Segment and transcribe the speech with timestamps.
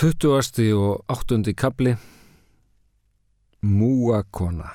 [0.00, 0.72] 20.
[0.72, 1.52] og 8.
[1.52, 1.90] kabli
[3.60, 4.70] Múakona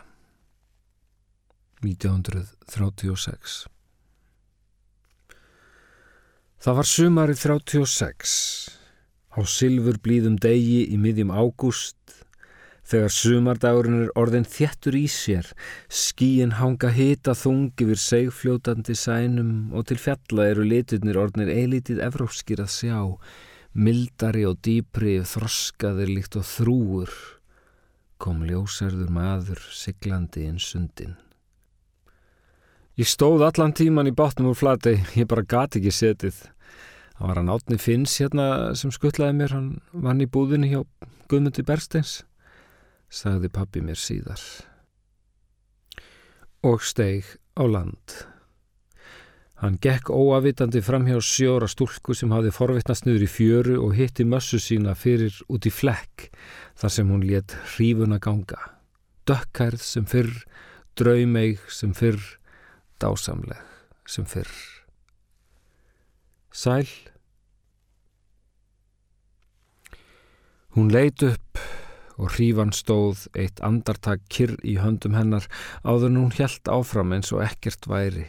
[1.81, 3.55] 1936
[6.61, 8.35] Það var sumarið 36
[9.33, 11.97] á sylfur blíðum degi í miðjum ágúst
[12.85, 15.49] þegar sumardagurinn er orðin þjættur í sér
[15.89, 22.61] skíin hanga hita þung yfir segfljótandi sænum og til fjalla eru liturnir orðnir eilítið evrópskir
[22.61, 23.01] að sjá
[23.75, 27.13] mildari og dýpri þroskaðir líkt og þrúur
[28.21, 31.15] kom ljósarður maður siglandi inn sundin.
[32.95, 36.37] Ég stóð allan tíman í bátnum úr flati, ég bara gati ekki setið.
[37.15, 38.45] Það var hann átni Finns hérna
[38.79, 40.81] sem skuttlaði mér, hann vann í búðinni hjá
[41.27, 42.21] Guðmundi Bergsteins,
[43.11, 44.39] sagði pappi mér síðar.
[46.63, 48.15] Og steig á land.
[49.61, 54.25] Hann gekk óavitandi fram hjá sjóra stúlku sem hafði forvittnast niður í fjöru og hitti
[54.27, 56.27] mössu sína fyrir út í flekk
[56.75, 58.59] þar sem hún let hrífuna ganga.
[59.25, 60.33] Dökkærð sem fyrr,
[60.99, 62.19] draumeig sem fyrr,
[62.99, 63.63] dásamleg
[64.05, 64.51] sem fyrr.
[66.51, 66.91] Sæl.
[70.75, 71.63] Hún leit upp
[72.19, 75.47] og hrífan stóð eitt andartak kyrr í höndum hennar
[75.83, 78.27] áður en hún helt áfram eins og ekkert væri.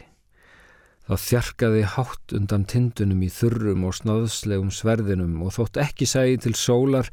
[1.07, 6.51] Það þjarkaði hátt undan tindunum í þurrum og snáðslegum sverðinum og þótt ekki sægi til
[6.59, 7.07] sólar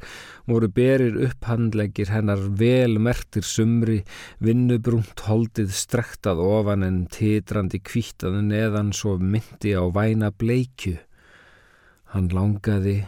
[0.51, 4.01] voru berir upphandlegir hennar vel mertir sumri,
[4.43, 10.97] vinnubrúnt holdið strektað ofan en titrandi kvítaði neðan svo myndi á væna bleikju.
[12.11, 13.05] Hann langaði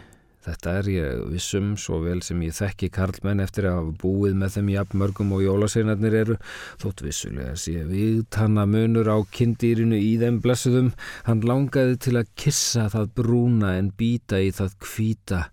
[0.48, 4.54] Þetta er ég vissum svo vel sem ég þekki karlmenn eftir að hafa búið með
[4.54, 6.38] þeim jafn mörgum og jólaseinarnir eru
[6.80, 10.94] þótt vissulega sé við tanna munur á kindýrinu í þeim blessuðum
[11.28, 15.44] hann langaði til að kissa það brúna en býta í það kvíta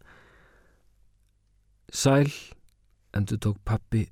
[1.90, 2.30] Sæl
[3.14, 4.06] endur tók pappi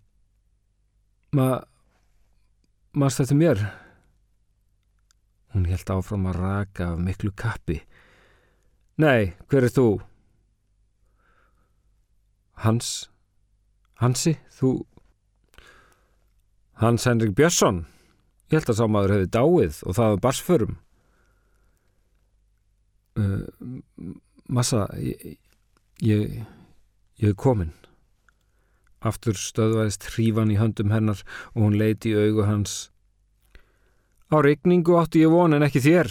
[1.39, 1.63] Ma
[2.93, 3.61] Mast þetta mér?
[5.55, 7.85] Hún held áfram að raka af miklu kappi
[8.99, 9.93] Nei, hver er þú?
[12.61, 13.11] Hans,
[14.03, 14.83] Hansi, þú...
[16.83, 17.85] Hans Henrik Björnsson,
[18.51, 20.79] ég held að sámaður hefði dáið og það var barsförum.
[23.13, 23.45] Uh,
[24.49, 25.37] massa, ég,
[26.03, 26.41] ég,
[27.23, 27.73] ég er komin.
[29.03, 32.93] Aftur stöðvæðist hrífan í höndum hennar og hún leiti í augu hans.
[34.33, 36.11] Á regningu átti ég von en ekki þér.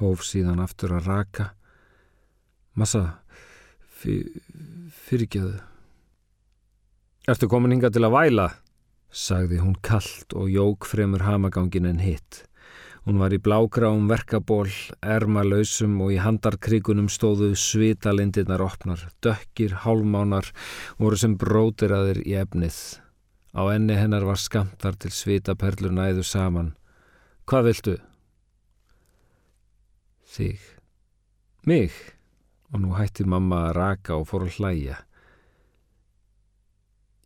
[0.00, 1.50] Hóf síðan aftur að raka.
[2.76, 3.20] Massa,
[5.06, 5.56] fyrirgjöðu.
[7.26, 8.50] Ertu komin hinga til að væla?
[9.16, 12.44] sagði hún kallt og jók fremur hamagangin en hitt.
[13.06, 14.66] Hún var í blágráum verkaból,
[14.98, 20.50] ermalöysum og í handarkrigunum stóðu svitalindirnar opnar, dökkir, hálmánar,
[20.98, 22.80] voru sem brótiraðir í efnið.
[23.54, 26.74] Á enni hennar var skamtar til svitaperlur næðu saman.
[27.46, 27.96] Hvað viltu?
[30.34, 30.58] Þig.
[31.62, 31.94] Mig?
[32.72, 34.96] Og nú hætti mamma að raka og fór að hlæja.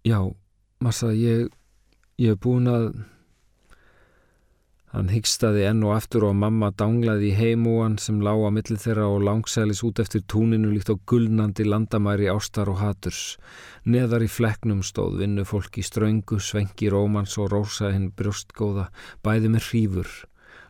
[0.05, 0.21] Já,
[0.81, 1.49] massa, ég,
[2.21, 2.93] ég hef búin að...
[4.91, 9.05] Hann hyggstaði enn og aftur og mamma danglaði í heimúan sem lág á milli þeirra
[9.07, 13.37] og langsælis út eftir túninu líkt á gullnandi landamæri ástar og haturs.
[13.87, 18.89] Neðar í fleknum stóð vinnu fólk í ströngu, svengi rómans og rósa hinn brjóstgóða,
[19.23, 20.11] bæði með hrífur.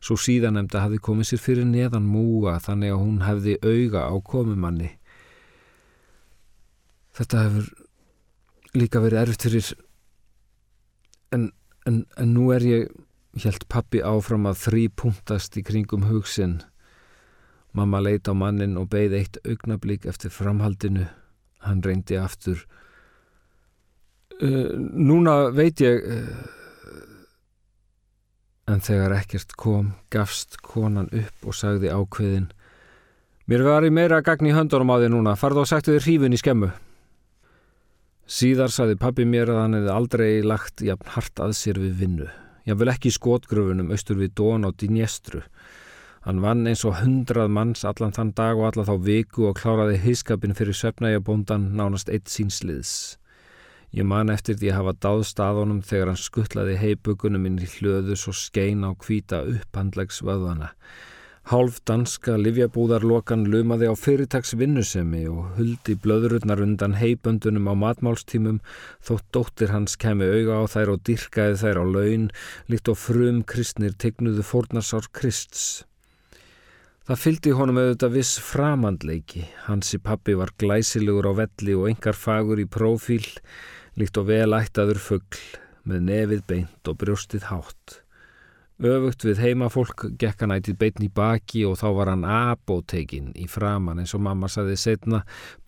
[0.00, 4.94] Svo síðanemda hafði komið sér fyrir neðan múa þannig að hún hefði auga á komumanni.
[7.18, 7.68] Þetta hefur
[8.80, 9.70] líka verið erfitt fyrir
[11.36, 11.50] en,
[11.84, 12.86] en, en nú er ég,
[13.44, 16.62] held pappi áfram að þrý punktast í kringum hugsin.
[17.76, 21.04] Mamma leit á mannin og beigð eitt augnablík eftir framhaldinu.
[21.66, 22.64] Hann reyndi aftur.
[24.40, 26.08] Uh, núna veit ég...
[26.08, 26.56] Uh,
[28.70, 32.50] en þegar ekkert kom gafst konan upp og sagði ákveðin
[33.50, 36.36] Mér var í meira gagn í höndunum á því núna, farðu og sagtu þér hrífin
[36.36, 36.68] í skemmu.
[38.30, 42.28] Síðar sagði pabbi mér að hann hefði aldrei lagt jafn hart að sér við vinnu.
[42.70, 45.42] Ég vil ekki skotgröfunum austur við Dón á Dinjestru.
[46.22, 49.98] Hann vann eins og hundrað manns allan þann dag og allan þá viku og kláraði
[50.04, 53.16] heiskapin fyrir söpnægjabóndan nánast eitt sínsliðs.
[53.90, 57.70] Ég man eftir því að hafa dáðst að honum þegar hann skuttlaði heibugunum inn í
[57.78, 60.70] hlöðu svo skein á kvíta upphandlegsvöðana.
[61.50, 68.60] Hálf danska livjabúðarlokan lumaði á fyrirtags vinnusemi og huldi blöðrurnar undan heiböndunum á matmálstímum
[69.02, 72.30] þótt dóttir hans kemi auga á þær og dyrkaði þær á laun
[72.70, 75.82] líkt og frum kristnir tegnuðu fórnarsár Krists.
[77.10, 79.42] Það fylgdi honum auðvitað viss framandleiki.
[79.66, 83.26] Hansi pappi var glæsilegur á velli og engar fagur í prófíl,
[83.98, 85.42] líkt og vel ættaður fuggl,
[85.88, 88.00] með nefið beint og brjóstið hátt.
[88.80, 93.44] Öfugt við heimafólk gekk hann ætið beitn í baki og þá var hann abótekin í
[93.44, 95.18] framann eins og mamma saði setna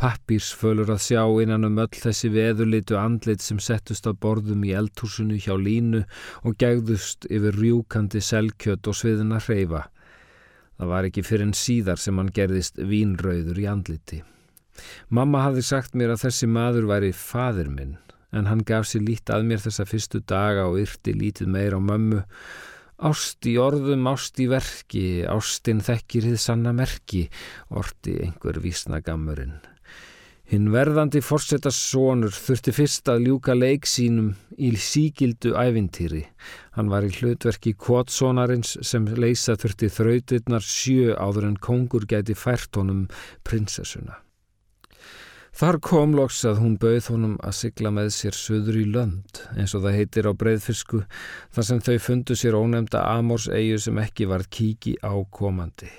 [0.01, 5.37] pappírsfölur að sjá innan um öll þessi veðurlitu andlit sem settust á borðum í eldhúsinu
[5.37, 6.01] hjá línu
[6.41, 9.83] og gegðust yfir rjúkandi selkjött og sviðina hreyfa.
[10.81, 14.23] Það var ekki fyrir en síðar sem hann gerðist vínrauður í andliti.
[15.13, 17.99] Mamma hafði sagt mér að þessi maður væri fadir minn
[18.33, 21.81] en hann gaf sér lít að mér þessa fyrstu daga og yrti lítið meir á
[21.81, 22.23] mömmu
[23.03, 27.25] Ást í orðum, ást í verki, ástinn þekkir þið sanna merki,
[27.75, 29.57] orti einhver vísnagamurinn.
[30.53, 36.23] Hinn verðandi fórsetas sonur þurfti fyrst að ljúka leik sínum í síkildu ævintýri.
[36.79, 42.79] Hann var í hlutverki kvotsonarins sem leysa þurfti þrautirnar sjö áður en kongur gæti fært
[42.79, 43.09] honum
[43.43, 44.22] prinsessuna.
[45.53, 49.75] Þar kom loks að hún bauð honum að sigla með sér söður í lönd, eins
[49.77, 51.03] og það heitir á breyðfisku,
[51.53, 55.93] þar sem þau fundu sér ónefnda Amors-eigu sem ekki var kíki á komandi.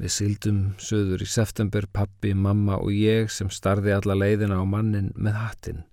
[0.00, 5.12] Við sildum söður í september, pappi, mamma og ég sem starði alla leiðina á mannin
[5.20, 5.84] með hattin.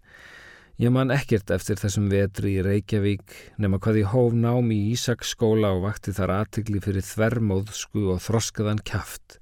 [0.79, 5.73] Ég man ekkert eftir þessum vetri í Reykjavík nema hvað ég hóf nám í Ísaksskóla
[5.75, 9.41] og vakti þar aðtikli fyrir þvermóðsku og þroskaðan kæft.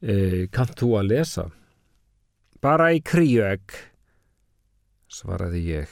[0.00, 1.52] E, Kant þú að lesa?
[2.64, 3.74] Bara í kríuegg,
[5.12, 5.90] svaraði ég.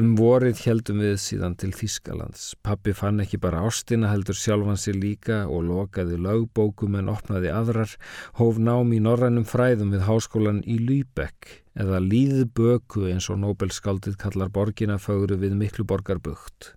[0.00, 2.54] Um vorið heldum við síðan til Þískalands.
[2.64, 7.92] Pappi fann ekki bara ástina heldur sjálfan sér líka og lokaði lögbókum en opnaði aðrar,
[8.40, 11.50] hóf nám í norrænum fræðum við háskólan í Lýbekk
[11.84, 16.72] eða Líðböku eins og Nobelskáldið kallar borgina fögru við Mikluborgarbugt.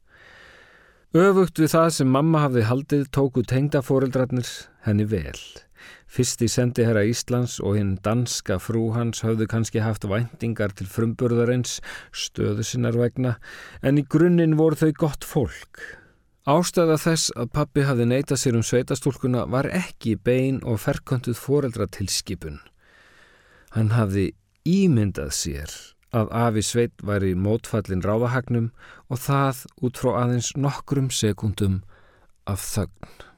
[1.16, 4.52] Öfugt við það sem mamma hafði haldið tóku tengdafóreldrarnir
[4.84, 5.40] henni vel.
[6.10, 11.78] Fyrst í sendiherra Íslands og hinn danska frú hans hafðu kannski haft væntingar til frumburðarins,
[12.10, 13.36] stöðu sinnar vegna,
[13.86, 15.84] en í grunninn voru þau gott fólk.
[16.50, 21.86] Ástæða þess að pappi hafði neytað sér um sveitastúlkuna var ekki bein og ferköntuð foreldra
[21.94, 22.58] til skipun.
[23.76, 24.32] Hann hafði
[24.66, 25.76] ímyndað sér
[26.10, 28.72] að Afi Sveit var í mótfallin ráðahagnum
[29.14, 31.84] og það út frá aðeins nokkrum sekundum
[32.50, 33.29] af þögn.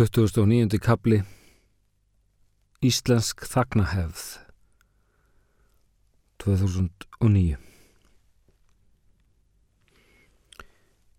[0.00, 0.78] 29.
[0.80, 1.18] kapli
[2.80, 4.22] Íslensk þagnahefð
[6.40, 7.58] 2009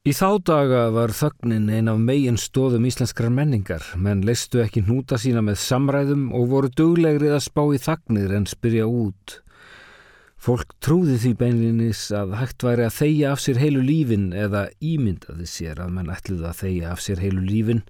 [0.02, 5.22] Í þá daga var þögnin ein af megin stóðum íslenskrar menningar, menn leistu ekki hnúta
[5.22, 9.38] sína með samræðum og voru duglegrið að spá í þagnir en spyrja út.
[10.42, 15.46] Fólk trúði því beinlinis að hægt væri að þeia af sér heilu lífin eða ímyndaði
[15.46, 17.86] sér að menn ætluði að þeia af sér heilu lífin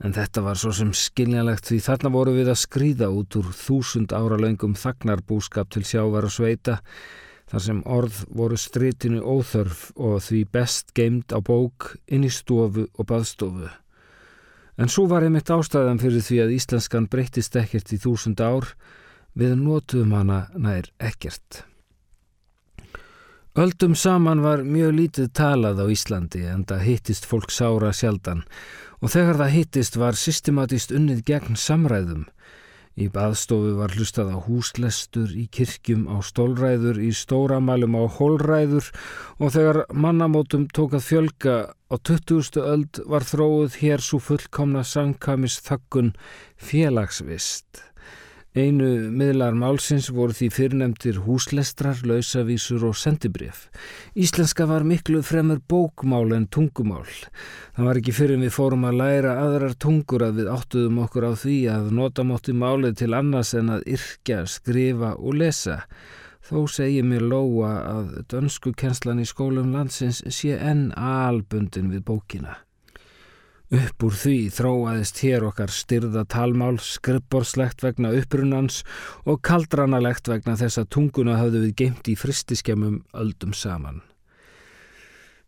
[0.00, 4.14] En þetta var svo sem skiljanlegt því þarna voru við að skrýða út úr þúsund
[4.16, 6.78] ára löngum þagnarbúskap til sjávar og sveita
[7.50, 12.86] þar sem orð voru stritinu óþörf og því best geimt á bók inn í stofu
[12.94, 13.68] og baðstofu.
[14.80, 18.70] En svo var einmitt ástæðan fyrir því að íslenskan breytist ekkert í þúsund ár
[19.36, 21.66] við notuðum hana nær ekkert.
[23.58, 28.44] Öldum saman var mjög lítið talað á Íslandi en það hittist fólk sára sjaldan
[29.02, 32.28] og þegar það hittist var systematist unnið gegn samræðum.
[32.94, 38.92] Í baðstofu var hlustað á húslestur, í kirkjum á stólræður, í stóramælum á hólræður
[39.42, 41.56] og þegar mannamótum tók að fjölga
[41.90, 42.54] á 20.
[42.62, 46.14] öld var þróið hér svo fullkomna sangkamis þakkun
[46.54, 47.82] félagsvist.
[48.50, 53.68] Einu miðlar málsins voru því fyrirnemtir húslestrar, lausavísur og sendibrif.
[54.18, 57.06] Íslenska var miklu fremur bókmál en tungumál.
[57.76, 61.32] Það var ekki fyrir við fórum að læra aðrar tungur að við áttuðum okkur á
[61.38, 65.84] því að nota mótti málið til annars en að yrkja, skrifa og lesa.
[66.42, 72.58] Þó segir mér Lóa að dönsku kenslan í skólum landsins sé enn albundin við bókina.
[73.70, 78.80] Upp úr því þróaðist hér okkar styrða talmál, skrippborslegt vegna upprunans
[79.22, 84.00] og kaldranalegt vegna þess að tunguna hafðu við geimt í fristiskemum öldum saman.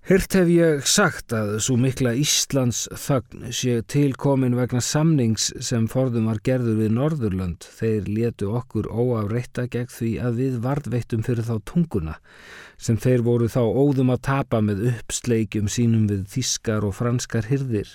[0.07, 6.27] Hirt hef ég sagt að svo mikla Íslands þögn sé tilkomin vegna samnings sem forðum
[6.31, 7.67] var gerður við Norðurlönd.
[7.79, 12.17] Þeir letu okkur óafreita gegn því að við vardveittum fyrir þá tunguna
[12.83, 17.91] sem þeir voru þá óðum að tapa með uppsleikjum sínum við þískar og franskar hyrðir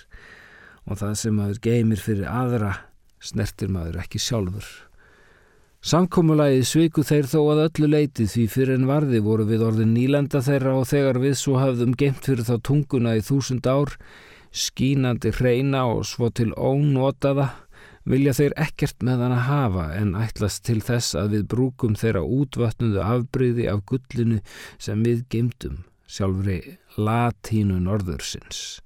[0.88, 2.74] og það sem maður geymir fyrir aðra
[3.20, 4.68] snertir maður ekki sjálfur.
[5.78, 10.40] Samkómulagið sviku þeir þó að öllu leiti því fyrir en varði voru við orðin nýlenda
[10.42, 13.94] þeirra og þegar við svo hafðum geimt fyrir þá tunguna í þúsund ár
[14.50, 17.52] skínandi hreina og svo til ónotaða,
[18.08, 22.24] vilja þeir ekkert með hann að hafa en ætlast til þess að við brúkum þeirra
[22.24, 24.40] útvötnuðu afbreyði af gullinu
[24.80, 26.60] sem við gemdum, sjálfri
[26.96, 28.80] latínu norðursins.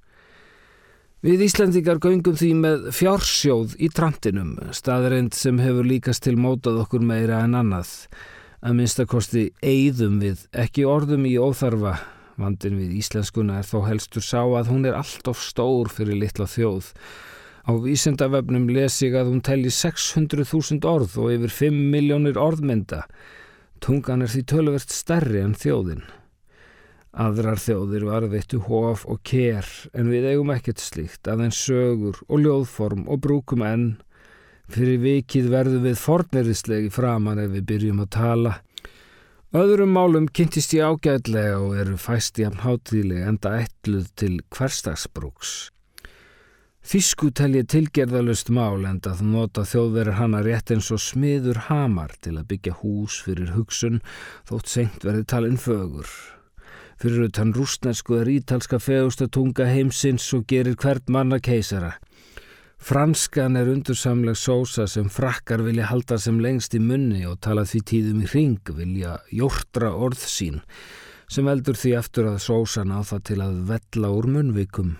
[1.23, 7.05] Við Íslandingar göngum því með fjársjóð í trantinum, staðreind sem hefur líkast til mótað okkur
[7.07, 7.93] meira en annað.
[8.59, 11.95] Að minnstakosti eigðum við, ekki orðum í óþarfa.
[12.43, 16.49] Vandin við íslenskuna er þó helstur sá að hún er allt of stór fyrir litla
[16.50, 16.91] þjóð.
[17.62, 23.04] Á vísendavefnum les ég að hún telli 600.000 orð og yfir 5 miljónir orðmynda.
[23.83, 26.02] Tungan er því töluvert stærri en þjóðin.
[27.12, 33.04] Aðrar þjóðir varðveittu hóf og kér en við eigum ekkert slíkt aðeins sögur og ljóðform
[33.07, 33.87] og brúkum enn.
[34.73, 38.54] Fyrir vikið verðum við forneriðslegi framan ef við byrjum að tala.
[39.52, 45.69] Öðrum málum kynntist ég ágæðlega og eru fæst í amn hátíðlega enda ætluð til hverstagsbrúks.
[46.82, 52.10] Þísku tel ég tilgerðalust mál en að nota þjóðverður hana rétt eins og smiður hamar
[52.20, 54.00] til að byggja hús fyrir hugsun
[54.50, 56.10] þótt seint verði talin fögur.
[56.98, 61.94] Fyrir utan rúsnesku er ítalska fegustatunga heimsins og gerir hvert manna keisara.
[62.82, 67.84] Franskan er undursamleg sósa sem frakkar vilja halda sem lengst í munni og tala því
[67.92, 70.58] tíðum í ring vilja jórtra orð sín
[71.30, 74.96] sem veldur því eftir að sósan á það til að vella úr munvikum.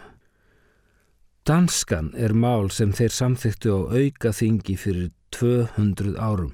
[1.43, 6.53] Danskan er mál sem þeir samþyktu á auka þingi fyrir 200 árum.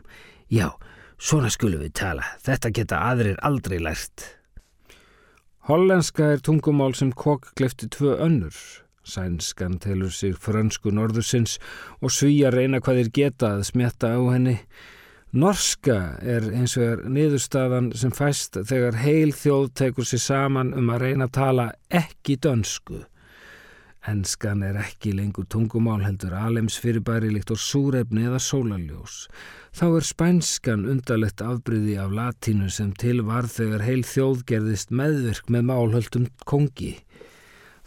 [0.48, 0.70] Já,
[1.20, 2.24] svona skulum við tala.
[2.40, 4.24] Þetta geta aðrir aldrei lært.
[5.68, 8.56] Hollenska er tungumál sem kokk glefti tvö önnur.
[9.04, 11.58] Sænskan telur sig frönsku norðursins
[12.00, 14.56] og svíja reyna hvað þeir geta að smetta á henni.
[15.36, 20.88] Norska er eins og er niðurstaðan sem fæst þegar heil þjóð tekur sér saman um
[20.96, 23.04] að reyna að tala ekki dönsku.
[24.06, 29.26] Enskan er ekki lengur tungumál heldur alems fyrirbæri líkt og súrefni eða sólaljós.
[29.74, 35.50] Þá er spænskan undarlegt afbryði af latínu sem til var þegar heil þjóð gerðist meðvirk
[35.50, 36.94] með málhöldum kongi.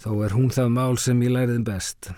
[0.01, 2.11] Þó er hún það mál sem ég læriðin best.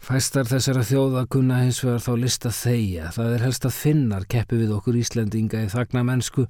[0.00, 3.10] Fæstar þessara þjóða kunna hins vegar þá lista þeia.
[3.12, 6.46] Það er helst að finnar keppi við okkur Íslendinga í þagna mennsku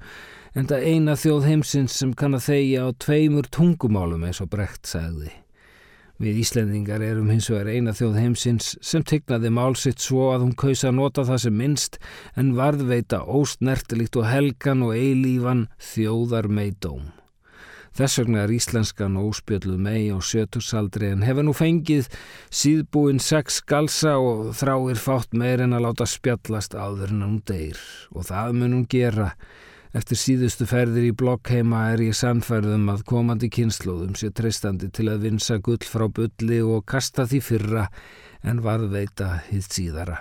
[0.54, 4.86] en það eina þjóð heimsins sem kann að þeia á tveimur tungumálum eins og brekt
[4.90, 5.32] segði.
[6.20, 10.90] Við Íslendingar erum hins vegar eina þjóð heimsins sem tignaði málsitt svo að hún kausa
[10.90, 11.96] að nota það sem minnst
[12.36, 17.08] en varðveita óstnertilíkt og helgan og eilífan þjóðar meidóm.
[17.96, 22.12] Þess vegna er íslenskan óspjöldluð mei og sjötursaldri en hefur nú fengið
[22.52, 27.80] síðbúin sex galsa og þráir fátt meir en að láta spjallast áður en hún deyr
[28.12, 29.32] og það mun hún gera
[29.90, 35.24] Eftir síðustu ferðir í blokkheima er ég samfærðum að komandi kynnslóðum sé treystandi til að
[35.24, 37.88] vinsa gull frá bulli og kasta því fyrra
[38.46, 40.20] en varðveita hitt síðara.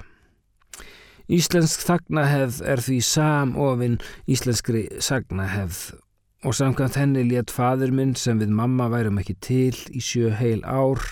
[1.29, 5.83] Íslensk þagnahefð er því samofinn íslenskri sagnahefð
[6.49, 10.63] og samkvæmt henni létt fadur minn sem við mamma værum ekki til í sjö heil
[10.65, 11.05] ár.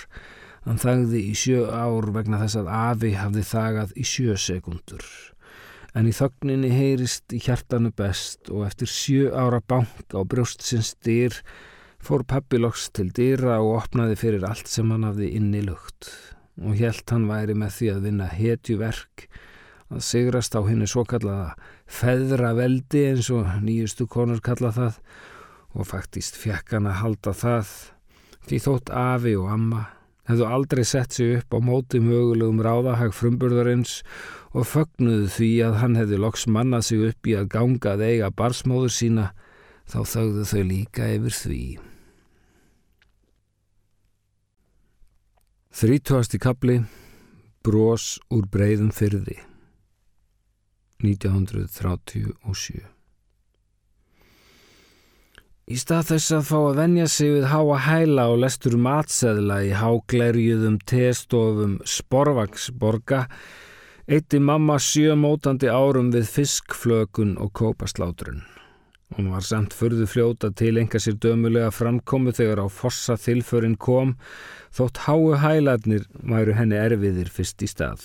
[0.66, 5.06] Hann þagði í sjö ár vegna þess að Afi hafði þagað í sjö sekundur
[5.98, 11.34] en í þögninni heyrist í hjartanu best og eftir sjö ára bank á brjóstsins dyr
[12.04, 16.12] fór pappiloks til dyra og opnaði fyrir allt sem hann hafði inni lukt
[16.62, 19.28] og helt hann væri með því að vinna hetjuverk
[19.88, 21.56] að sigrast á henni svo kallaða
[22.00, 25.02] feðraveldi eins og nýjustu konur kalla það
[25.78, 27.76] og faktist fjekk hann að halda það
[28.48, 29.86] því þótt afi og amma
[30.28, 34.37] hefðu aldrei sett sig upp á móti mögulegum ráðahag frumburðarins og
[34.68, 38.94] fögnuðu því að hann hefði loks mannað sig upp í að ganga að eiga barsmóður
[38.96, 39.26] sína,
[39.88, 41.62] þá þauðu þau líka yfir því.
[45.78, 46.82] Þrítúasti kapli,
[47.68, 49.38] Brós úr breyðum fyrði,
[51.04, 52.98] 1937
[55.68, 59.74] Í stað þess að fá að venja sig við háa hæla og lestur matseðla í
[59.76, 63.26] háglerjuðum testofum sporvaksborga
[64.08, 68.46] eitti mamma sjö mótandi árum við fiskflökun og kópaslátrun.
[69.16, 74.14] Hún var samt förðu fljóta til enga sér dömulega framkomu þegar á fossa þilförinn kom
[74.76, 78.04] þótt háu hælarnir væru henni erfiðir fyrst í stað.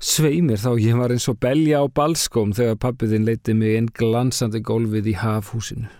[0.00, 4.62] Sveimir þá ég var eins og belja á balskóm þegar pappiðinn leiti mig inn glansandi
[4.64, 5.90] gólfið í hafhúsinu.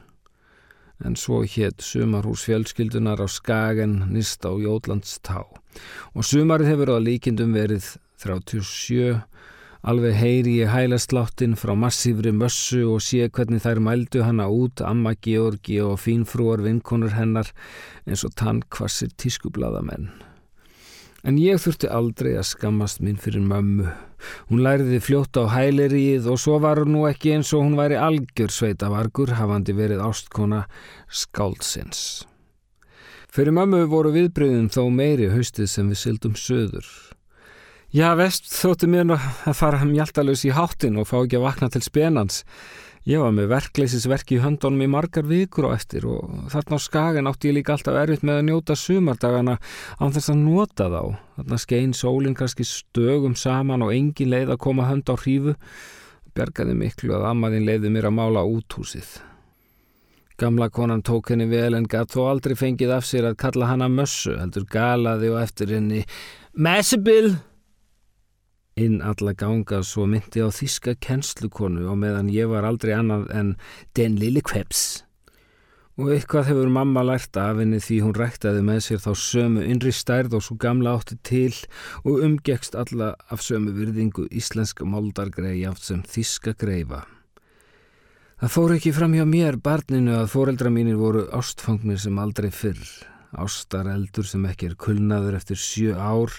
[1.05, 6.99] En svo hétt sumarhús fjölskyldunar á Skagen nýst á Jólands tá og sumarið hefur á
[7.01, 9.21] líkindum verið 37
[9.83, 15.17] Alveg heyri ég hælasláttinn frá massífri mössu og sé hvernig þær mældu hana út, amma
[15.19, 17.49] Georgi og fínfrúar vinkonur hennar
[18.07, 20.13] eins og tannkvassir tískublaðamenn.
[21.27, 23.91] En ég þurfti aldrei að skammast mín fyrir mömmu.
[24.51, 27.99] Hún læriði fljótt á hælerið og svo var hún nú ekki eins og hún væri
[27.99, 30.69] algjör sveitavargur hafandi verið ástkona
[31.11, 32.23] skáldsins.
[33.35, 36.87] Fyrir mömmu voru viðbreyðin þó meiri haustið sem við sildum söður.
[37.93, 41.83] Já, vest þótti mér að fara mjaltalus í háttin og fá ekki að vakna til
[41.85, 42.39] spenans.
[43.05, 47.29] Ég var með verkleysisverki í höndunum í margar vikur og eftir og þarna á skagan
[47.29, 49.59] átti ég líka alltaf erfitt með að njóta sumardagana
[50.01, 51.03] án þess að nota þá.
[51.37, 55.59] Þarna skein sólinn kannski stögum saman og engin leið að koma hönd á hrífu.
[56.33, 59.19] Bergaði miklu að ammaðin leiði mér að mála úthúsið.
[60.41, 63.93] Gamla konan tók henni vel en gatt þó aldrei fengið af sér að kalla hana
[63.93, 66.07] mössu, heldur galaði og eftir henni
[66.57, 67.35] Messibill!
[68.81, 73.57] Inn alla ganga svo myndi á þíska kennslukonu og meðan ég var aldrei annað en
[73.97, 75.03] den lili kveps.
[76.01, 79.93] Og eitthvað hefur mamma lært af henni því hún ræktaði með sér þá sömu innri
[79.93, 81.53] stærð og svo gamla átti til
[82.03, 87.05] og umgekst alla af sömu virðingu íslenska moldargreiðjaft sem þíska greifa.
[88.43, 92.81] Það fór ekki fram hjá mér barninu að fóreldra mínir voru ástfangnir sem aldrei fyrr,
[93.39, 96.33] ástareldur sem ekki er kulnaður eftir sjö ár,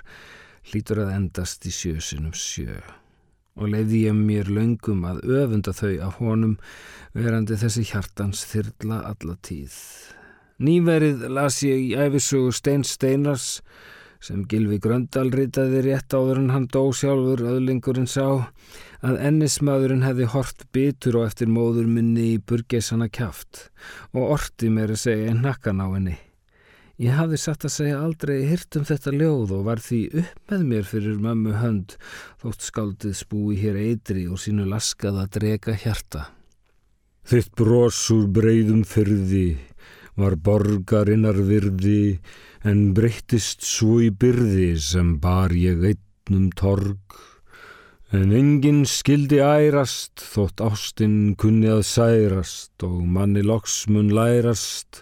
[0.69, 2.81] hlýtur að endast í sjösunum sjö
[3.53, 6.55] og leiði ég mér löngum að öfunda þau af honum
[7.13, 9.75] verandi þessi hjartans þyrla alla tíð.
[10.63, 13.59] Nýverið las ég í æfisugu Stein Steinars
[14.23, 18.47] sem Gilvi Gröndal ritaði rétt áður en hann dó sjálfur öðlingurinn sá
[19.03, 23.67] að ennismadurinn hefði hort bitur og eftir móður minni í burgeisana kjáft
[24.15, 26.15] og orti mér að segja nakkan á henni.
[27.01, 30.65] Ég hafði satt að segja aldrei hirt um þetta ljóð og var því upp með
[30.69, 31.95] mér fyrir mömmu hönd
[32.43, 36.27] þótt skáldið spúi hér eitri og sínu laskað að drega hjarta.
[37.25, 39.57] Þitt brosur breyðum fyrði
[40.19, 42.19] var borgarinnar virði
[42.61, 47.17] en breyttist svo í byrði sem bar ég einnum torg.
[48.13, 55.01] En enginn skildi ærast þótt ástinn kunni að særast og manni loksmun lærast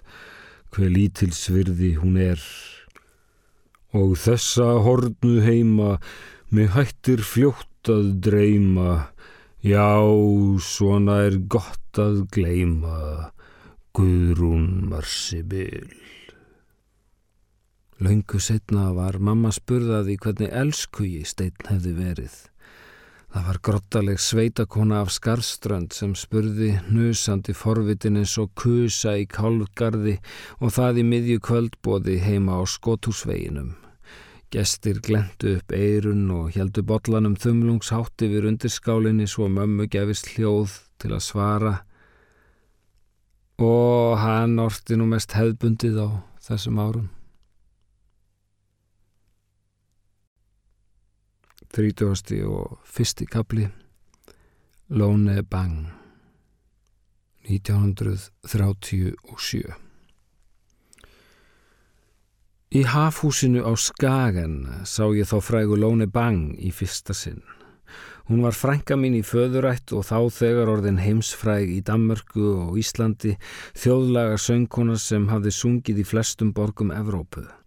[0.72, 2.44] hver lítilsvirði hún er.
[3.98, 5.98] Og þessa hornu heima
[6.52, 9.12] með hættir fljótt að dreyma.
[9.62, 9.94] Já,
[10.64, 13.32] svona er gott að gleima
[13.94, 15.92] Guðrún Marsibil.
[18.02, 22.40] Laungu setna var mamma spurðaði hvernig elskuji steinn hefði verið
[23.32, 30.18] Það var grottaleg sveitakona af Skarströnd sem spurði nusandi forvitin eins og kusa í kálgarði
[30.60, 33.78] og það í miðju kvöldbóði heima á skotúsveginum.
[34.52, 41.14] Gestir glendu upp eirun og heldu botlanum þumlungshátt yfir undirskálinni svo mömmu gefist hljóð til
[41.16, 41.74] að svara
[43.64, 46.10] og hann orti nú mest hefðbundið á
[46.44, 47.10] þessum árum.
[51.72, 52.44] 30.
[52.52, 53.64] og fyrsti kapli
[54.92, 55.88] Lóne Bang
[57.48, 59.16] 1937
[62.76, 67.40] Í hafhúsinu á Skagen sá ég þá frægu Lóne Bang í fyrsta sinn.
[68.28, 73.40] Hún var frænka mín í föðurætt og þá þegar orðin heimsfræg í Danmörku og Íslandi
[73.80, 77.61] þjóðlaga söngkonar sem hafði sungið í flestum borgum Evrópuð.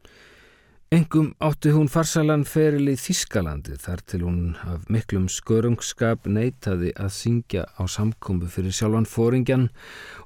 [0.95, 7.11] Engum átti hún farsalan feril í Þískalandi þar til hún af miklum skörungskap neytaði að
[7.17, 9.65] syngja á samkombu fyrir sjálfan fóringjan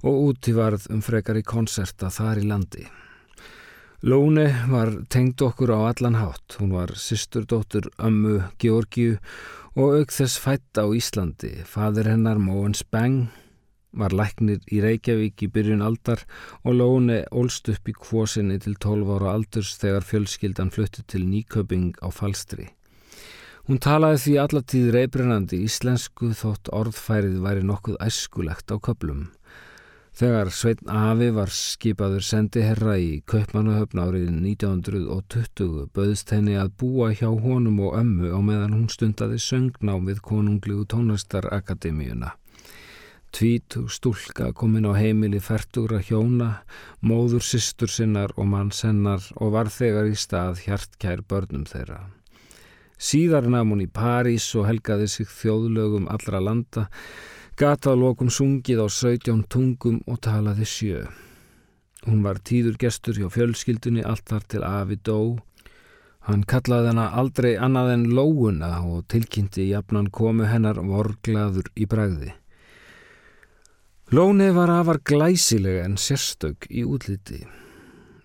[0.03, 2.85] og útívarð um frekar í konserta þar í landi.
[4.05, 6.61] Lóne var tengd okkur á allan hátt.
[6.61, 9.17] Hún var systurdóttur ömmu Georgiu
[9.73, 11.63] og auk þess fætt á Íslandi.
[11.65, 13.31] Fadir hennar Móens Beng
[14.01, 16.25] var læknir í Reykjavík í byrjun aldar
[16.63, 21.99] og Lóne ólst upp í kvosinni til 12 ára aldurs þegar fjölskyldan flutti til Nýköping
[22.01, 22.71] á Falstri.
[23.69, 29.27] Hún talaði því allatíð reybrennandi íslensku þótt orðfærið væri nokkuð æskulegt á köplum.
[30.19, 37.29] Þegar Sveitn Afi var skipaður sendiherra í Kaupmannuhöfn árið 1920 böðst henni að búa hjá
[37.29, 42.33] honum og ömmu á meðan hún stundaði söngnám við konunglegu tónlistarakademíuna.
[43.33, 46.64] Tvítug stúlka komin á heimili færtugra hjóna,
[47.01, 52.01] móður sýstur sinnar og mann sennar og var þegar í stað hjartkær börnum þeirra.
[52.99, 56.88] Síðar nam hún í París og helgaði sig þjóðlögum allra landa,
[57.57, 61.05] gatað lokum sungið á 17 tungum og talaði sjö.
[62.07, 65.21] Hún var tíður gestur hjá fjölskyldunni allt þar til afi dó
[66.29, 72.35] Hann kallaði hana aldrei annað en lóuna og tilkynnti jafnan komu hennar vorglaður í bræði.
[74.09, 77.42] Lóni var afar glæsilega en sérstök í útliti.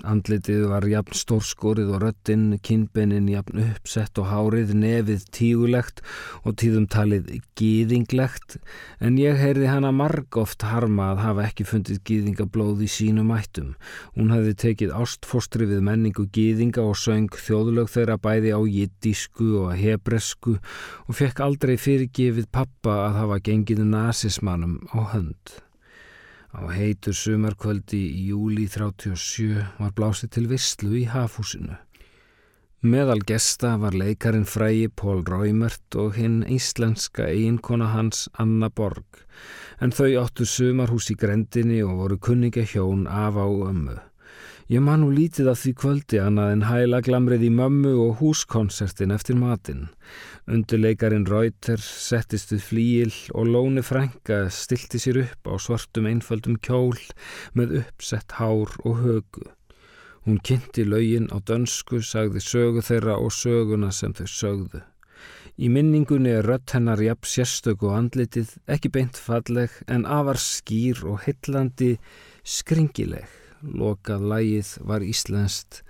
[0.08, 6.00] Andlitið var jafn stórskórið og röttinn, kinnbennin jafn uppsett og hárið, nefið tígulegt
[6.48, 8.56] og tíðum talið gýðinglegt,
[9.04, 13.76] en ég heyrði hana marg oft harma að hafa ekki fundið gýðingablóð í sínum ættum.
[14.16, 19.76] Hún hefði tekið ástfostri við menningu gýðinga og söng þjóðlög þeirra bæði á jiddísku og
[19.84, 25.60] hebresku og fekk aldrei fyrirgefið pappa að hafa gengið nazismannum á hönd.
[26.54, 31.74] Á heitur sumarkvöldi í júli 37 var blásið til visslu í hafhúsinu.
[32.84, 39.24] Meðal gesta var leikarin frægi Pól Raumert og hinn íslenska eiginkona hans Anna Borg,
[39.80, 43.98] en þau áttu sumarhús í grendinni og voru kunningja hjón af á ömmu.
[44.74, 49.12] Ég man nú lítið af því kvöldi annað en hæla glamrið í mömmu og húskonsertin
[49.14, 49.84] eftir matinn.
[50.50, 56.98] Undurleikarin Rauter settist við flíil og Lóni Frænka stilti sér upp á svartum einföldum kjól
[57.54, 59.46] með uppsett hár og högu.
[60.26, 64.82] Hún kynnti laugin á dönsku, sagði sögu þeirra og söguna sem þau sögðu.
[65.62, 71.06] Í minningunni er rött hennar jafn sérstök og andlitið, ekki beint falleg en afar skýr
[71.06, 71.94] og hillandi
[72.42, 73.43] skringileg.
[73.64, 75.84] Lokað lægið var íslenskt.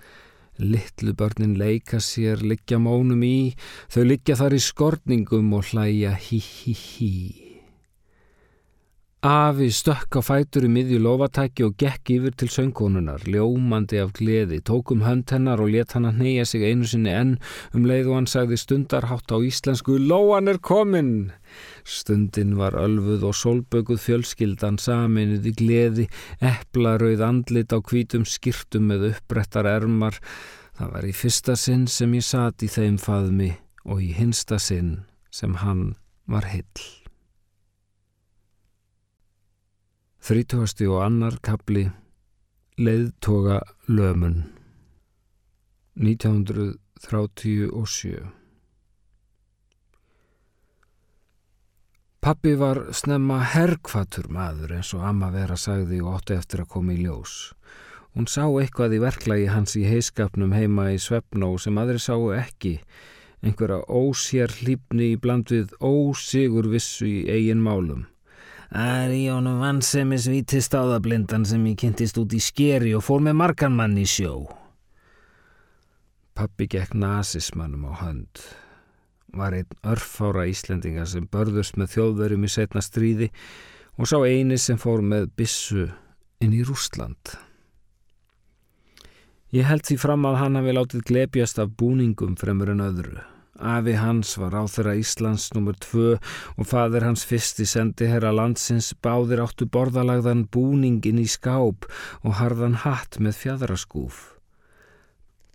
[0.62, 3.54] Littlu börnin leika sér, liggja mónum í,
[3.90, 7.10] þau liggja þar í skorningum og hlæja hí hí hí.
[9.24, 14.58] Afi stökk á fætur í miðju lofatæki og gekk yfir til söngkonunar, ljómandi af gleði,
[14.60, 17.38] tók um hönd hennar og let hann að neyja sig einu sinni enn
[17.72, 21.32] um leið og hann sagði stundarhátt á íslensku Lóan er kominn!
[21.84, 26.06] Stundin var ölfuð og solbökuð fjölskyldan saminuð í gleði,
[26.40, 30.18] eplarauð andlit á hvítum skýrtum með uppbrettar ermar.
[30.74, 33.52] Það var í fyrsta sinn sem ég satt í þeim faðmi
[33.84, 35.94] og í hinsta sinn sem hann
[36.30, 36.82] var hill.
[40.24, 41.84] Þrítúasti og annar kapli
[42.80, 44.42] Leðtoga lömun
[46.00, 48.43] 1937
[52.24, 56.94] Pappi var snemma herkvatur maður eins og amma vera sagði og ótti eftir að koma
[56.94, 57.34] í ljós.
[58.16, 62.78] Hún sá eitthvað í verklagi hans í heiskapnum heima í Svefnó sem aðri sáu ekki,
[63.44, 68.08] einhverja ósér hlýpni í bland við ósigur vissu í eigin málum.
[68.72, 73.20] Það er í honum vansemis viti stáðablindan sem ég kynntist út í skeri og fór
[73.28, 74.46] með margan mann í sjó.
[76.32, 78.48] Pappi gekk nazismannum á hönd
[79.38, 83.30] var einn örfára Íslendinga sem börðust með þjóðverjum í setna stríði
[83.98, 85.88] og sá eini sem fór með bissu
[86.42, 87.36] inn í Rústland.
[89.54, 93.20] Ég held því fram að hann hafi látið glepjast af búningum fremur en öðru.
[93.54, 95.76] Afi hans var á þeirra Íslands nr.
[95.78, 96.16] 2
[96.58, 101.86] og fadir hans fyrsti sendi herra landsins báðir áttu borðalagðan búningin í skáp
[102.26, 104.33] og harðan hatt með fjadraskúf.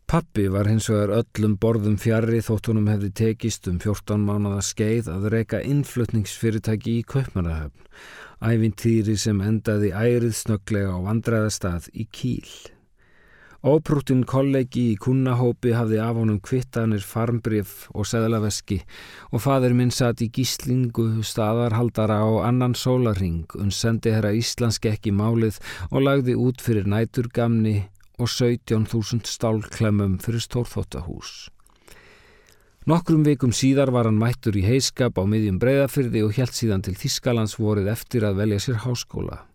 [0.09, 5.05] Pappi var hins vegar öllum borðum fjarrri þótt honum hefði tekist um 14 mánada skeið
[5.13, 7.83] að reyka innflutningsfyrirtæki í Kaupmannahöfn,
[8.41, 12.49] ævintýri sem endaði ærið snögglega á vandræðastað í Kíl.
[13.61, 18.79] Óprútin kollegi í kunnahópi hafði af honum kvittanir, farmbrif og seðlaveski
[19.29, 25.13] og fadur minn satt í gíslingu staðarhaldara á annan sólaring und sendi herra Íslandsk ekki
[25.13, 27.77] málið og lagði út fyrir næturgamni
[28.19, 31.49] og 17.000 stálklemmum fyrir stórþóttahús.
[32.89, 36.95] Nokkrum vikum síðar var hann mættur í heiskap á miðjum breyðafyrði og helt síðan til
[36.97, 39.48] Þískalands vorið eftir að velja sér háskóla.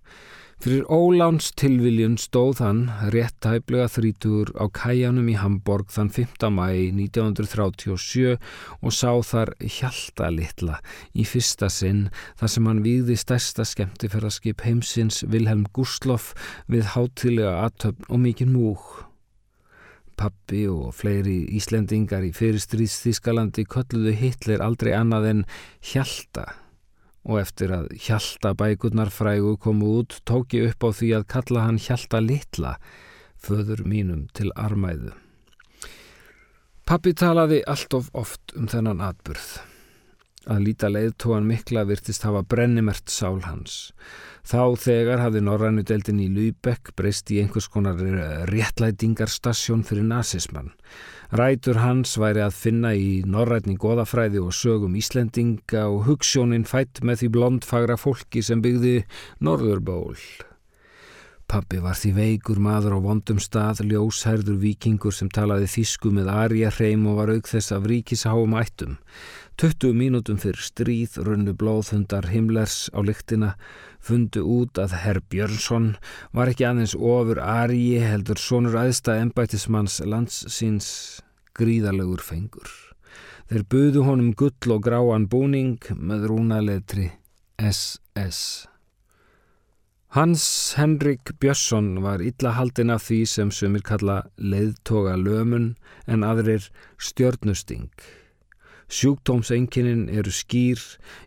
[0.63, 6.47] Fyrir óláns tilviljun stóð hann rétt tæplega þrítur á kæjanum í Hamburg þann 5.
[6.55, 8.37] mæi 1937
[8.81, 10.79] og sá þar hjalta litla
[11.13, 12.07] í fyrsta sinn
[12.39, 16.33] þar sem hann výði stærsta skemmtifæraskip heimsins Vilhelm Gustloff
[16.71, 18.89] við hátilega aðtöfn og mikinn múk.
[20.15, 25.49] Pappi og fleiri Íslendingar í fyrirstríðs Þískalandi kölluðu Hitler aldrei annað en
[25.83, 26.53] hjalta
[27.25, 31.67] og eftir að Hjalta bækurnar frægu komu út tók ég upp á því að kalla
[31.67, 32.77] hann Hjalta litla,
[33.41, 35.13] föður mínum til armæðu.
[36.85, 39.74] Pappi talaði allt of oft um þennan atburð.
[40.45, 43.95] Að líta leiðtóan mikla virtist hafa brennimert sál hans.
[44.45, 47.97] Þá þegar hafði Norrannudeldin í Lübeck breyst í einhvers konar
[48.51, 50.75] réttlætingarstasjón fyrir nazismann.
[51.33, 57.23] Rætur hans væri að finna í norrætning goðafræði og sögum Íslendinga og hugssjónin fætt með
[57.23, 58.99] því blondfagra fólki sem byggði
[59.41, 60.19] Norðurból.
[61.49, 66.71] Pappi var því veikur maður á vondum stað, ljósherður vikingur sem talaði þísku með arja
[66.73, 68.97] hreim og var auk þess af ríkisháum ættum.
[69.55, 73.53] 20 mínútum fyrir stríð runnu blóðhundar Himmlers á lyktina,
[74.03, 75.93] fundu út að herr Björnsson
[76.35, 80.89] var ekki aðeins ofur arji heldur sonur aðsta embætismanns landsins
[81.55, 82.67] gríðalegur fengur.
[83.47, 87.13] Þeir buðu honum gull og gráan búning með rúnaletri
[87.63, 88.67] SS.
[90.19, 95.73] Hans Henrik Björnsson var illa haldin af því sem sumir kalla leiðtoga lömun
[96.11, 96.67] en aðrir
[96.99, 97.91] stjörnusting.
[98.89, 100.81] Sjúkdómsenginin eru skýr,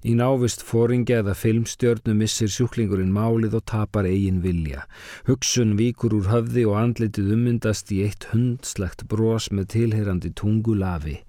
[0.05, 4.85] í návist fóringja eða filmstjörnu missir sjúklingurinn málið og tapar eigin vilja.
[5.29, 11.19] Hugsun víkur úr höfði og andlitið ummyndast í eitt hundslegt brós með tilherandi tungulafi.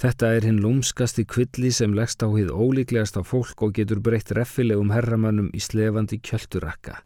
[0.00, 4.34] Þetta er hinn lúmskasti kvilli sem leggst á hið ólíklegast á fólk og getur breytt
[4.36, 7.00] reffilegum herramönnum í slefandi kjöldurakka.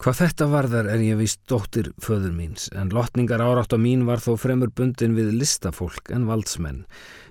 [0.00, 4.22] Hvað þetta varðar er ég vist dóttir föður míns, en lotningar árátt á mín var
[4.24, 6.86] þó fremur bundin við listafólk en valdsmenn.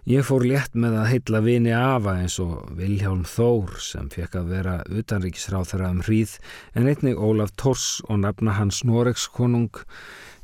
[0.06, 4.54] Ég fór létt með að heitla vini afa eins og Viljálm Þór sem fekk að
[4.54, 6.36] vera utanríkisráð þeirra um hríð,
[6.78, 9.74] en einnig Ólaf Tors og nafna hans Noregs konung.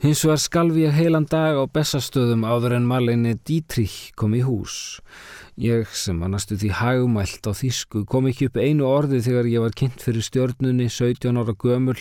[0.04, 5.00] Hins var skalvi ég heilan dag á bestastöðum áður en malinni Dietrich kom í hús.
[5.56, 9.64] Ég sem var næstu því hagumælt á þýsku kom ekki upp einu orði þegar ég
[9.64, 11.96] var kynnt fyrir stjörnunni 17 ára gömul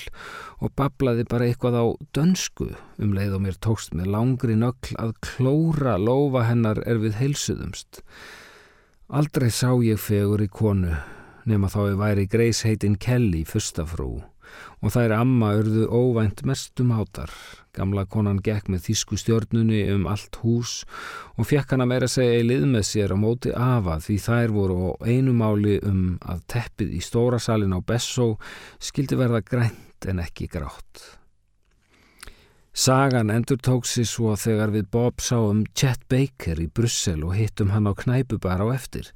[0.58, 1.84] og bablaði bara eitthvað á
[2.18, 7.20] dönsku um leið og mér tókst með langri nögl að klóra lofa hennar er við
[7.22, 8.02] heilsuðumst.
[9.06, 10.98] Aldrei sá ég fegur í konu
[11.46, 14.16] nema þá ég væri greisheitin Kelly fyrstafrú
[14.80, 17.32] og það er amma örðu óvænt mestum átar
[17.74, 20.74] Gamla konan gekk með þýsku stjórnunni um allt hús
[21.34, 24.54] og fekk hann að meira segja í lið með sér á móti afa því þær
[24.54, 28.34] voru á einu máli um að teppið í stóra salin á Bessó
[28.78, 31.02] skildi verða grænt en ekki grátt.
[32.74, 37.70] Sagan endur tók sér svo þegar við Bob sáum Chet Baker í Brussel og hittum
[37.70, 39.10] hann á knæpu bara á eftir.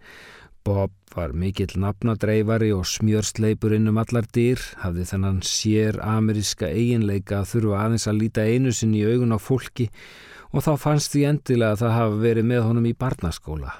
[0.68, 7.38] Bob var mikill nafnadreifari og smjörsleipur inn um allar dýr, hafði þennan sér ameríska eiginleika
[7.38, 9.87] að þurfa aðeins að líta einu sinni í augun á fólki
[10.52, 13.72] og þá fannst því endilega að það hafa verið með honum í barnaskóla.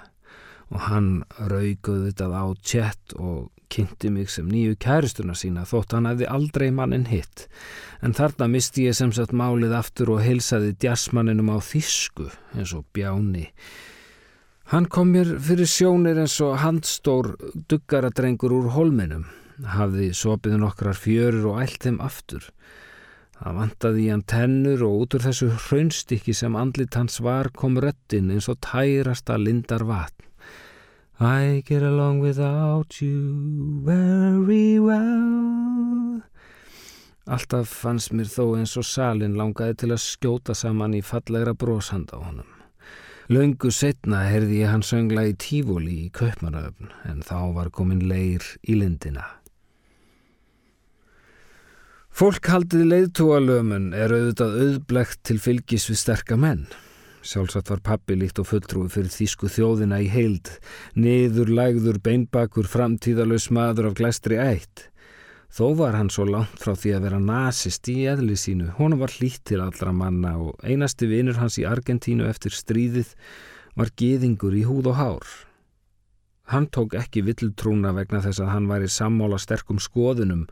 [0.73, 1.11] Og hann
[1.51, 6.71] rauguði þetta á tjett og kynnti mig sem nýju kæristuna sína þótt hann hefði aldrei
[6.73, 7.45] mannin hitt.
[8.01, 12.89] En þarna misti ég sem sagt málið aftur og heilsaði djassmanninum á þísku eins og
[12.97, 13.51] bjáni.
[14.69, 17.31] Hann kom mér fyrir sjónir eins og handstór
[17.73, 19.23] duggaradrengur úr holminum,
[19.65, 22.43] hafði sopið nokkrar fjörur og ælt þeim aftur.
[23.39, 27.81] Það vantaði í hann tennur og út úr þessu hraunstykki sem andlit hans var kom
[27.81, 30.27] röttin eins og tærasta lindar vatn.
[31.19, 36.21] I get along without you very well.
[37.25, 42.13] Alltaf fannst mér þó eins og salin langaði til að skjóta saman í fallegra brósand
[42.13, 42.58] á honum.
[43.29, 48.41] Laungu setna herði ég hann söngla í tífóli í Kaupmannöfn en þá var komin leir
[48.65, 49.27] í lindina.
[52.09, 56.65] Fólk haldið leiðtúalömun er auðvitað auðblegt til fylgis við sterka menn.
[57.21, 60.49] Sjálfsagt var pappi líkt og fulltrúi fyrir þýsku þjóðina í heild,
[60.97, 64.89] niður, lægður, beinbakur, framtíðalös maður af glæstri ætt.
[65.49, 68.73] Þó var hann svo langt frá því að vera nazist í eðli sínu.
[68.77, 73.15] Hún var hlýtt til allra manna og einasti vinur hans í Argentínu eftir stríðið
[73.79, 75.31] var geðingur í húð og hár.
[76.53, 80.47] Hann tók ekki villtrúna vegna þess að hann væri sammála sterkum skoðunum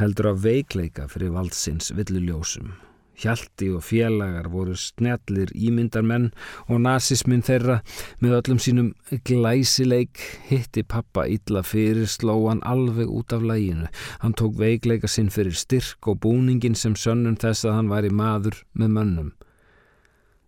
[0.00, 2.72] heldur af veikleika fyrir valdsins villuljósum.
[3.20, 6.30] Hjalti og félagar voru snjallir ímyndarmenn
[6.68, 7.80] og nazismin þeirra
[8.22, 8.88] með öllum sínum
[9.28, 13.90] glæsileik hitti pappa illa fyrir slóan alveg út af læginu.
[14.22, 18.62] Hann tók veikleika sinn fyrir styrk og búningin sem sönnum þess að hann væri maður
[18.72, 19.30] með mönnum.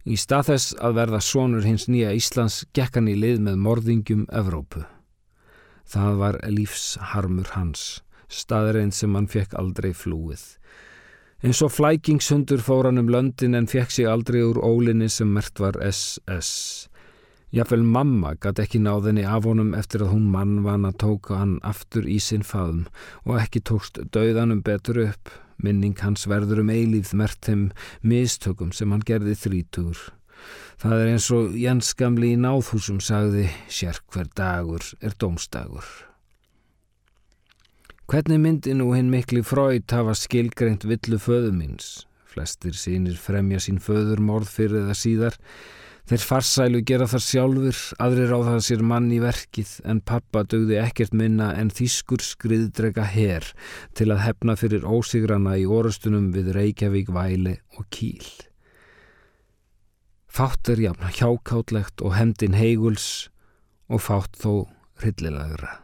[0.02, 4.24] Í stað þess að verða sonur hins nýja Íslands gekk hann í lið með morðingjum
[4.34, 4.82] Evrópu.
[5.86, 10.42] Það var lífsharmur hans, staðrein sem hann fekk aldrei flúið.
[11.42, 15.58] Eins og flækingshundur fór hann um löndin en fekk sig aldrei úr ólinni sem mert
[15.58, 16.86] var SS.
[17.50, 21.56] Jáfnvel mamma gæti ekki náðinni af honum eftir að hún mann van að tóka hann
[21.66, 22.84] aftur í sinn faðum
[23.26, 25.34] og ekki tókst dauðanum betur upp.
[25.58, 27.66] Minning hans verður um eilíð mert þeim
[28.06, 29.98] mistökum sem hann gerði þrítur.
[30.78, 36.11] Það er eins og Jens Gamli í náðhúsum sagði, sér hver dagur er dómstagur.
[38.12, 42.02] Hvernig myndi nú hinn mikli fröyt hafa skilgreint villu föðu míns?
[42.28, 45.36] Flestir sínir fremja sín föður morð fyrir það síðar.
[46.10, 50.76] Þeir farsælu gera þar sjálfur, aðrir á það sér mann í verkið en pappa dögði
[50.82, 53.48] ekkert minna en þýskur skriðdrega her
[53.96, 58.28] til að hefna fyrir ósigrana í orustunum við Reykjavík, Væli og Kíl.
[60.28, 63.30] Fátt er jafn hjákáttlegt og hendin heiguls
[63.88, 64.68] og fátt þó
[65.00, 65.78] hryllilegra.